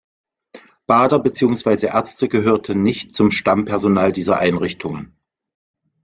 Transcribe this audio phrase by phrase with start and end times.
[0.87, 5.15] Bader beziehungsweise Ärzte gehörten nicht zum Stammpersonal dieser Einrichtungen.